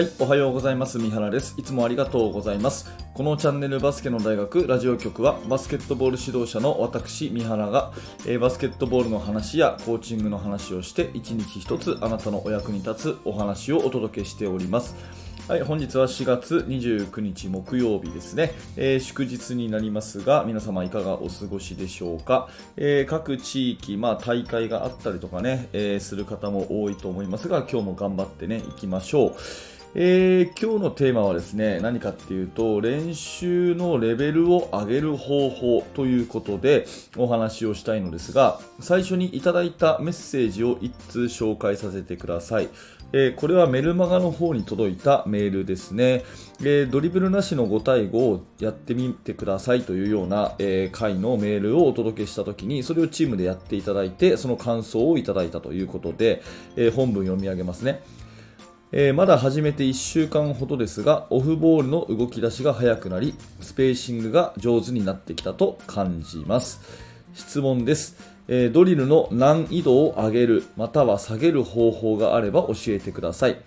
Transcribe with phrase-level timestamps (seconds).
[0.00, 0.98] はい、おはようございます。
[0.98, 1.54] 三原です。
[1.58, 2.90] いつもありがとうございます。
[3.12, 7.92] このチャンネルバスケの大学ラジオ局はバスケットボール指導者の私、三原が、
[8.26, 14.94] えー、バスケットボールの話やコーチングの話をして一日一つあなたのお役に立つお話をお届けしております。
[15.48, 22.48] はい、本日は4月29日木曜日ですね、えー、祝日になりますが、皆様いかがお過ごしでしょうか。
[22.78, 29.79] えー、各地域、まあ、大会があったりとかね、えー、する方も多いと思いますが、今日も頑張ってね、行きましょう。
[29.92, 42.68] えー、今日のテーマはですね、何かっていうと、練習のレベルを上げる方法ということでお話をしたいのですが、最初にいただいたメッセージを1通紹介させてください。
[43.12, 46.22] えー、これはメルマガの方に届いたメールですね、
[46.60, 56.42] えー、ドリブルなしの5対5をやってみてくださいというような、え、回のメールをお届けしたときにそれをチームでやっていただいてその感想をいただいたということで、
[56.76, 58.00] え本文読み上げますね。
[58.92, 66.80] えー、まだ始めて1週間ほどですが、オフボールの動き出しが速くなり、スペーシングが上手になってきたと感じます。
[67.32, 68.16] 質問です。
[68.48, 73.58] えー、ドリルの難易度を上げる、または下げる方法があれば教えてください。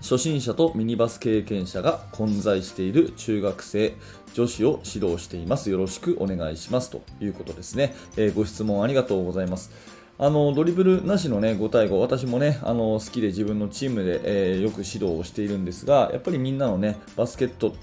[0.00, 3.94] 初心者とミニバス経験者が混在している中学生、
[4.34, 5.70] 女子を指導しています。
[5.70, 6.90] よろしくお願いします。
[6.90, 7.94] ということですね。
[8.16, 9.70] えー、ご質問ありがとうございます。
[10.20, 17.76] あのドリブルなしの、ね、5対5、私も、ね、あの好きで自分のチームで、えー、よく指導をしているんですが、やっぱりみんなの、ね、バスケット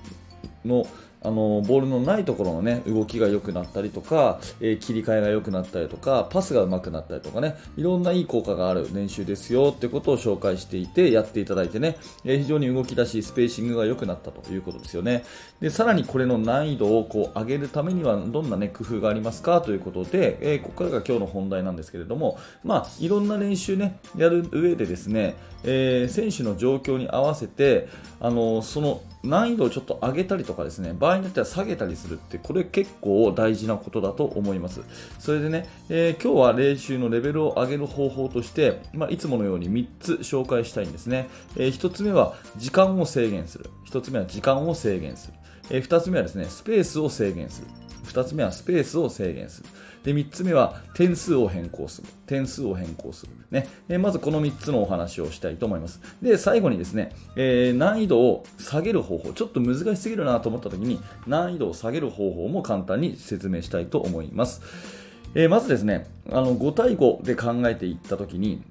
[0.65, 0.85] の
[1.25, 15.23] あのボールのないところの、ね、動きが良くなったりとか、えー、切り替えが良くなったりとかパスが上手くなったりとかねいろんないい効果がある練習ですよってことを紹介していてやっていただいてね、えー、非常に動き出しスペーシングが良くなったということですよね。
[15.59, 27.87] でさらにこれの難易度をこう上げるためにはどんな、ね、工夫がありますかということで、えー、ここからが今日の本題なんですけれども、まあ、いろんな練習ねやる上でですね、え選手の状況に合わせて
[28.19, 34.81] あのその難易度をちょっと上げたりとかですね場合によっては下げたりするってこれ結構大事なことだと思います。
[35.19, 43.69] それでね、えー、今日は練習のレベルを上げる方法として、まあ、いつものように3つ紹介したいんですね、えー、1つ目は時間を制限する。
[43.89, 45.33] 1つ目は時間を制限する、
[45.69, 47.67] えー、2つ目はですねスペースを制限する。
[48.05, 49.69] 2つ目はスペースを制限する。
[50.05, 52.07] で、3つ目は点数を変更する。
[52.27, 53.31] 点数を変更する。
[53.49, 53.67] ね。
[53.89, 55.99] えまずこの3つのお話をしたいと思います。
[56.21, 64.61] で、最後にですね、えー、難易度を下げる方法、ちょっと難しすぎるなと思った時に、難易度を下げる方法も簡単に説明したいと思います。
[65.33, 68.61] えー、まずですね、あの5対5で考えていった時に、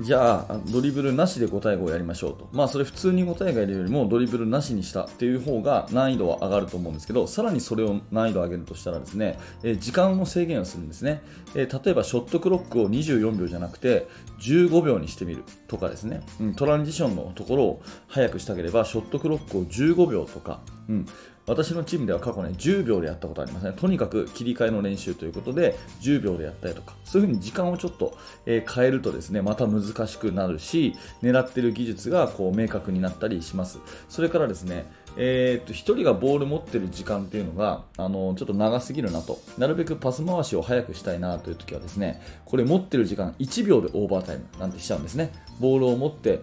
[0.00, 2.48] じゃあ、ドリブルなしで5対5をやりましょうと。
[2.52, 11.22] まあ、それ普通に5対5やるよりもドリブルなしにしたっていう方が難易度は上がると思うんですけど、さらにそれを難易度上げるとしたらですね、え、時間の制限をするんですね、
[11.56, 14.06] え、例えばショットクロックを24秒じゃなくて
[14.40, 21.06] 15秒にしてみるとかですね、うん、トランジションのところを早くしたければ、ショットクロックを15秒とか、うん、
[21.48, 23.72] 私のチームでは過去ね、10秒でやったことありますね。
[23.72, 28.16] とにかく切り替えの練習ということで、10秒でやったりとか、そういうふうに時間をちょっと、
[28.46, 33.78] え、変えるとですね、また難しくなるし、狙ってる技術がこう明確になったりします。
[34.08, 46.40] それからですね、えー、っと1人がボール持ってる時間っていうのがあのちょっと長すぎるなとなるべくパス回しを早くしたいなという時はですねこれ持ってる時間1秒でオーバータイムなんてしちゃうんですねボールを持って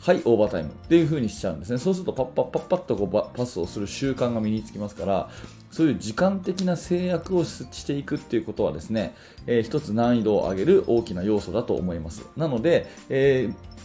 [0.00, 1.78] はい、オーバータイムっていう風にしちゃうんですね。
[1.78, 5.28] そうするとパッパッパッパッとこうパスをする習慣が身につきますから、
[5.70, 9.14] そういう時間的な制約をしていくっていうことはですね、
[9.46, 12.24] えー、一つ難易度を上げる大きな要素だと思います。
[12.36, 13.78] なので、えー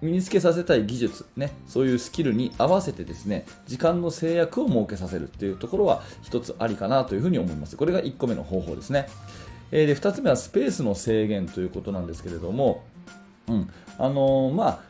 [0.00, 7.76] 身につけさせたい技術、ね、そういうスキルに合わせてですね時間の制約を設けさせるっていうところは一つありかなというふうに思います。
[7.76, 9.08] これが1個目の方法ですね。
[9.72, 12.84] え、で2つ目はスペースの制限ということなんですけれども、
[13.48, 14.87] うんあのー、まあ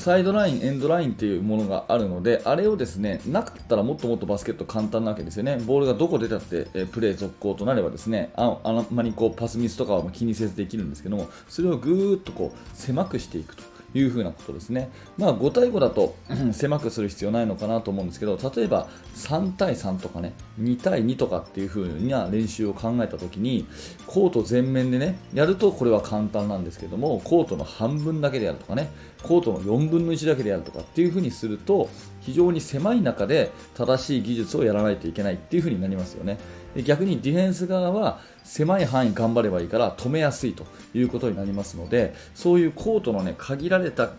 [0.00, 5.58] サイドライン、エンドラインっていうものがあるので、あれをですね、なかったらもっともっとバスケット簡単なわけですよね。
[5.58, 13.69] ボールがどこ出たって、えプレー続行となればですね、ああんまりこうパスミスとかは気にせずできるんですけども、それをぐーっとこう狭くしていくと。
[13.94, 14.90] いうふうなことですね。
[15.18, 16.14] まあ、5対5だと
[16.52, 23.66] 狭くする必要ないのかなと思うんですけど、例えば3対3とかね、2対2とかっていう風な練習を考えたときに、
[24.06, 28.90] コート全面でね、やるとこれは簡単なんですけども、コートの半分だけでやるとかね、
[29.22, 31.88] コートの4分の1だけでやるとかっていう風にすると、
[32.20, 36.38] 非常に狭い中で正しい技術をやらないといけないっていう風になりますよね。
[36.76, 40.64] 逆にディフェンス側は狭い範囲頑張ればいいから止めやすいと
[40.94, 44.10] いうことになりますのでそういうコートの、ね、限られた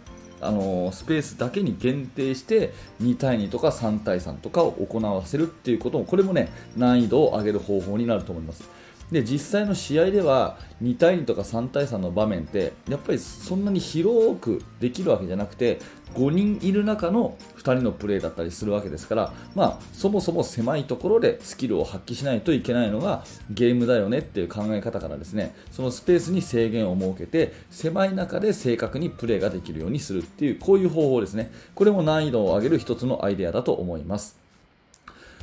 [0.41, 8.67] あのスペースだけに限定して2対2とか3対3とかを行わせるっていうこともこれもね難易度を上げる方法になると思います。
[9.11, 15.79] で実際の試合では2対2とか3対3の場面ってやっぱりそんなに広くできるわけじゃなくて
[16.15, 31.51] 5人いる中の2人のプレーだったりするわけですから、まあ、そもそも狭いところでスキルを発揮しないといけないのがゲームだよねっていう考え方からですねそのスペースに制限を設けて狭い中で正確にプレーができるようにするっていうこういう方法ですね。
[31.75, 34.41] これも難易度を上げる一つのアイデアだと思います。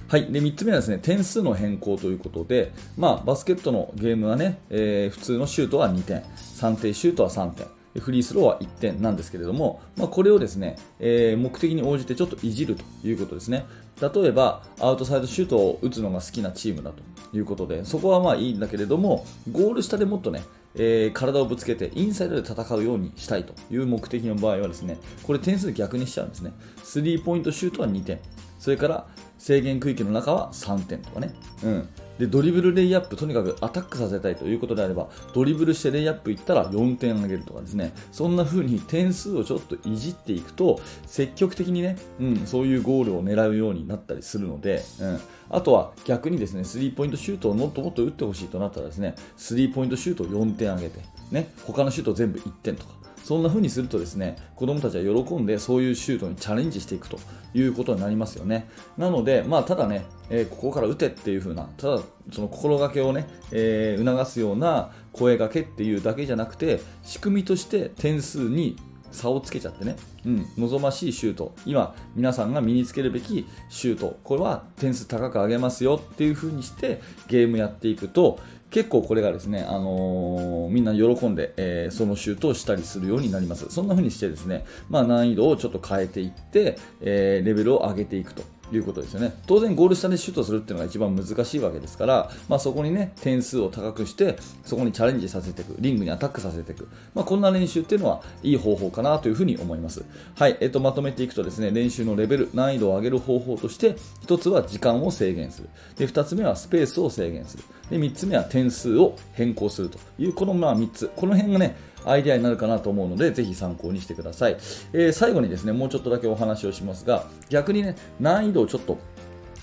[0.09, 7.78] はい、で3つ目はですね点数の変更ということで、まあ、バスケットのゲームはね、えー、普通のシュートは2点3点シュートは3点。
[8.01, 13.67] フリースローは1点なんですけれども、まあ、これをですね、えー、目的に応じてちょっといじるということですね。
[14.01, 17.03] 例えば、アウトサイドシュートを打つのが好きなチームだと
[17.37, 20.43] いうことで、そこはまあいいんだけれども、ゴール下でもっとね、
[20.75, 26.53] えー、体をぶつけてインサイドで戦うようにしたいという目的の場合はですね、これ点数逆にしちゃうんですね。
[26.83, 28.21] スリーポイントシュートは2点、
[28.59, 29.07] それから
[29.39, 31.35] 制限区域の中は3点とかね。
[31.65, 31.89] うん。
[32.19, 45.21] で、ドリブルレイアップ、とにかくアタックさせたいということであれば、ドリブルしてレイアップいったら4点あげるとかですね、そんな風に点数をちょっといじっていくと、積極的にね、うん、そういうゴールを狙うようになったりするので、うん、
[45.51, 51.01] あとは逆にですね、スリーポイントシュートをもっともっと打ってほしいとなったらですね、スリーポイントシュートを4点上げて、
[51.31, 52.98] ね、他のシュート全部1点とか、
[53.29, 57.19] そんな風にするとですね子供たちは喜んでそういうシュートにチャレンジしていくと
[57.53, 58.71] いうことになりますよね。
[58.97, 62.01] なので、まあ、ただね、えー、ここから打てっていう風な、ただ
[62.33, 68.79] その心がけをね、えー、促すような声がけっていうだけじゃなくて、仕組みとして点数に
[69.11, 78.39] 差をつけちゃってね、うん、望ましいシュート、今、皆さんが身につけるべきシュート、これは点数高く上げますよっていう風にしてゲームやっていくと、
[78.71, 83.67] 結構これがですね、あのー、みんな喜んで、えー、そのシュートをしたりするようになります。
[83.71, 88.43] そんな風にしてですね、まあ、難易度をちょっと変えていって、えー、レベルを上げていくと。
[88.77, 89.35] いうことですよね。
[89.47, 100.05] 当然ゴール下でシュートするっていうのが一番難しいわけですから、まあ、そこにね点数を高くしてそこにチャレンジさせていくリングにアタックさせていく、まあ、こんな練習っていうのはいい方法かなというふに思います。
[100.35, 105.69] はい、えっと、まとめていくとですね練習のレベル難易度を上げる方法として1つは時間を制限する。
[105.97, 107.65] で2つ目はスペースを制限する。
[107.91, 111.11] で3つ目は点数を変更するというこのまあ3つ。
[111.17, 114.57] この辺がねアイデアになるかなと思うので、ぜひ参考にしてください。
[114.93, 118.99] えー、最後にですね、もうちょっとだけお話をしますが、逆にね、難易度をちょっと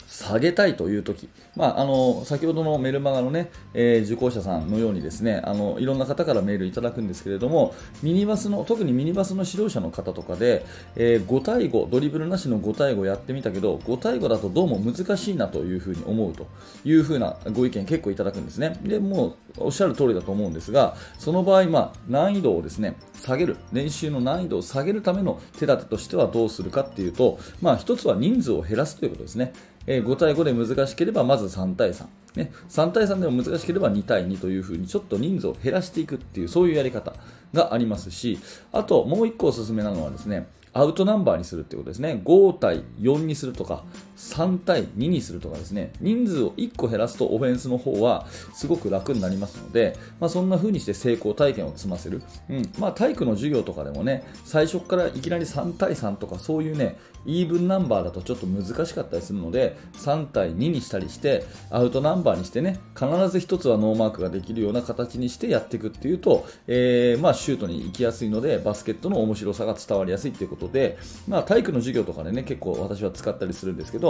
[0.08, 7.74] 下げたいというとき、まあ、あの先ほどのメルマガのね、えー、受講者さんのようにですねあのいろんな方からメールいただくんですけれども
[8.04, 10.66] ミニバスの特にミニバスの指導者の方とかで、
[10.96, 16.48] えー、5対5ドリブルなしの5対5やってみたけど5対5だとどうも難しいなというふうに思うと
[16.84, 18.80] いうふうなご意見結構いただくんですね。
[18.84, 23.58] でもうおっしゃる通りだと思うんですがその場合、まあ、難易度をですね下げる。
[23.72, 29.54] 練習の難易度を下げるための手立てとしてはどうするかっていうと、まあ、1つは人数を減らすということですね。
[29.88, 32.06] え5対5で難しければまず3対3、
[32.36, 37.14] ね、3対3でも難しければ2対2というふうにちょっと人数を減らしていくっていうそういうやり方
[37.54, 38.40] がありますし
[38.72, 40.48] あともう1個おすすめなのはですね
[40.78, 42.22] アウトナンバーにするってことですね。
[42.26, 52.22] 5対4にするとか、3対2にするとかですね、人数を1個減らすとオフェンスの方はすごく楽になりますので、まあ、そんな風にして成功体験を積ませる。
[52.50, 52.72] うん。
[52.80, 74.05] まあ、体育の授業とかでもね、最初からいきなり3対3とかそういうね、イーブンナンバーだとちょっと難しかったりするので、3対2にしたりして、アウトナンバーにしてね、必ず1つはノーマークができるような形にしてやっていくっていうと、えー、まあ、シュートに行きやすいので、バスケットの面白さが伝わりやすいっていうことことで、まあ、体育の授業とかでね、結構私は使ったりするんですけど、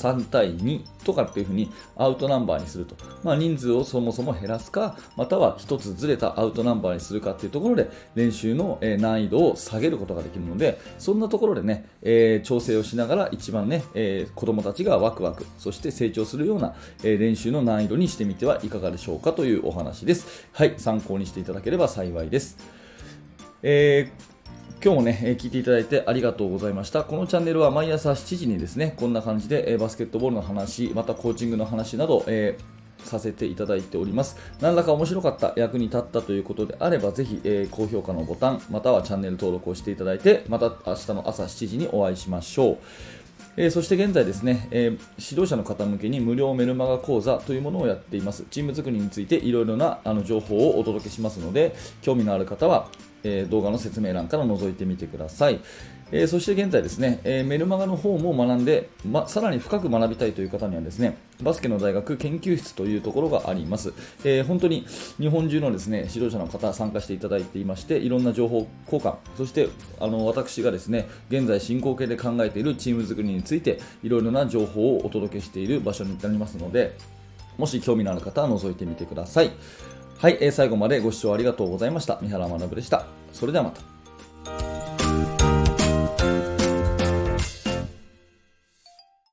[0.00, 20.46] 3対2とかっていう風にアウトナンバーにすると、まあ、人数をそもそも減らすかまたは1つずれたアウトナンバーにするかっていうところで練習の難易度を下げることができるのでそんなところでね、えー、調整をしながら一番ね、えー、子供たちがワクワクそして成長するような、え、練習の難易度にしてみてはいかがでしょうかというお話です。
[20.52, 22.56] はい参考にしていただければ幸いです。
[23.62, 24.29] えー
[24.82, 27.04] 今日もね、聞いていただいてありがとうございました。
[27.04, 34.36] このチャンネルは毎朝7時にですね、こんな感じでバスケットボールの話、またコーチングの話など、えー、させていただいております。
[34.60, 42.78] 何らか面白かった、役に立ったということであれば、ぜひ、えー、高評価のボタン、またはチャンネル登録をしていただいて、また明日の朝7時にお会いしましょう。
[43.56, 48.44] えー、そして現在ですね、えー、指導者の方向けに無料メルマガ講座というものをやっています。
[48.50, 52.88] チーム作りについていろいろなあの情報をお届けしますので、興味のある方は
[53.24, 55.60] え動画の説明欄から覗いてみてください。
[56.12, 63.92] えー、そして現在ですね、えー、メルマガの方も学んで、ま、さらに深く学びたいという方にはですね、バスケの大学研究室というところがあります。
[64.24, 64.86] えー、本当に
[65.20, 69.68] 日本中のですね、指導者の方参加していただいていまして、いろんな情報交換、そして
[70.00, 76.96] あの私がですね、現在進行形で考えているチーム作りについて、いろいろな情報をお届けしている場所になりますので、
[77.56, 79.50] もし興味のある方は覗いてみてください。
[80.20, 82.18] はい、えー最後までご視聴ありがとうございました。
[82.20, 83.06] 三原学でした。
[83.32, 83.99] それではまた。